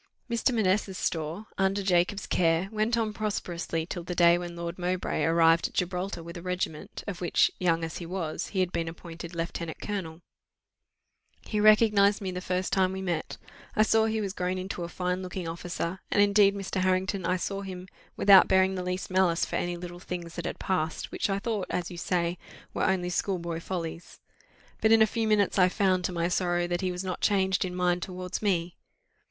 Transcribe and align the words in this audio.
Mr. 0.27 0.51
Manessa's 0.51 0.97
store 0.97 1.45
under 1.59 1.83
Jacob's 1.83 2.25
care 2.25 2.69
went 2.71 2.97
on 2.97 3.13
prosperously 3.13 3.85
till 3.85 4.01
the 4.01 4.15
day 4.15 4.35
when 4.35 4.55
Lord 4.55 4.79
Mowbray 4.79 5.21
arrived 5.23 5.67
at 5.67 5.75
Gibraltar 5.75 6.23
with 6.23 6.35
a 6.37 6.41
regiment, 6.41 7.03
of 7.05 7.21
which, 7.21 7.51
young 7.59 7.83
as 7.83 7.99
he 7.99 8.07
was, 8.07 8.47
he 8.47 8.61
had 8.61 8.71
been 8.71 8.87
appointed 8.87 9.35
lieutenant 9.35 9.79
colonel: 9.79 10.23
"He 11.41 11.59
recognized 11.59 12.19
me 12.19 12.31
the 12.31 12.41
first 12.41 12.73
time 12.73 12.93
we 12.93 13.03
met; 13.03 13.37
I 13.75 13.83
saw 13.83 14.05
he 14.05 14.21
was 14.21 14.33
grown 14.33 14.57
into 14.57 14.83
a 14.83 14.89
fine 14.89 15.21
looking 15.21 15.47
officer; 15.47 15.99
and 16.09 16.19
indeed, 16.19 16.55
Mr. 16.55 16.81
Harrington, 16.81 17.23
I 17.23 17.37
saw 17.37 17.61
him, 17.61 17.87
without 18.17 18.47
bearing 18.47 18.73
the 18.73 18.81
least 18.83 19.11
malice 19.11 19.45
for 19.45 19.57
any 19.57 19.77
little 19.77 19.99
things 19.99 20.33
that 20.33 20.45
had 20.45 20.57
passed, 20.57 21.11
which 21.11 21.29
I 21.29 21.37
thought, 21.37 21.67
as 21.69 21.91
you 21.91 21.97
say, 21.97 22.39
were 22.73 22.85
only 22.85 23.11
schoolboy 23.11 23.59
follies. 23.59 24.19
But 24.81 24.91
in 24.91 25.03
a 25.03 25.05
few 25.05 25.27
minutes 25.27 25.59
I 25.59 25.69
found, 25.69 26.03
to 26.05 26.11
my 26.11 26.27
sorrow, 26.27 26.65
that 26.65 26.81
he 26.81 26.91
was 26.91 27.03
not 27.03 27.21
changed 27.21 27.63
in 27.63 27.75
mind 27.75 28.01
towards 28.01 28.41
me. 28.41 28.77